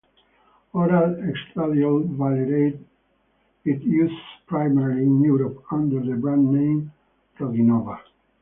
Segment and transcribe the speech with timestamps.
[0.73, 2.79] Oral estradiol valerate
[3.65, 4.15] is used
[4.47, 6.91] primarily in Europe, under the brand name
[7.37, 7.99] Progynova.